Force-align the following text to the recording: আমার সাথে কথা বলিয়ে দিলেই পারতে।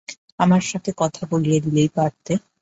আমার 0.39 0.63
সাথে 0.63 0.91
কথা 0.97 1.23
বলিয়ে 1.31 1.59
দিলেই 1.59 1.89
পারতে। 1.95 2.33